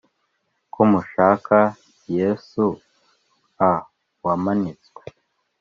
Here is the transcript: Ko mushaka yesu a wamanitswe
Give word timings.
Ko 0.73 0.81
mushaka 0.91 1.57
yesu 2.17 2.65
a 3.69 3.71
wamanitswe 4.25 5.01